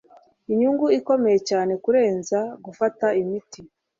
inyungu 0.51 0.85
ikomeye 0.99 1.39
cyane 1.49 1.73
kurenza 1.83 2.39
gufata 2.65 3.05
imiti 3.21 3.59